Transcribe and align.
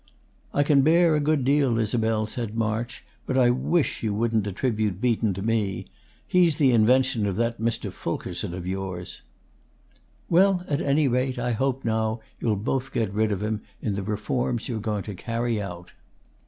"I 0.51 0.63
can 0.63 0.81
bear 0.81 1.13
a 1.15 1.19
good 1.19 1.43
deal, 1.45 1.77
Isabel," 1.77 2.25
said 2.25 2.57
March, 2.57 3.05
"but 3.27 3.37
I 3.37 3.51
wish 3.51 4.01
you 4.01 4.15
wouldn't 4.15 4.47
attribute 4.47 4.99
Beaton 4.99 5.31
to 5.35 5.43
me. 5.43 5.85
He's 6.27 6.55
the 6.55 6.71
invention 6.71 7.27
of 7.27 7.35
that 7.35 7.61
Mr. 7.61 7.93
Fulkerson 7.93 8.55
of 8.55 8.65
yours." 8.65 9.21
"Well, 10.27 10.65
at 10.67 10.81
any 10.81 11.07
rate, 11.07 11.37
I 11.37 11.51
hope, 11.51 11.85
now, 11.85 12.19
you'll 12.39 12.55
both 12.55 12.91
get 12.91 13.13
rid 13.13 13.31
of 13.31 13.43
him, 13.43 13.61
in 13.79 13.93
the 13.93 14.01
reforms 14.01 14.67
you're 14.67 14.79
going 14.79 15.03
to 15.03 15.13
carry 15.13 15.61
out." 15.61 15.91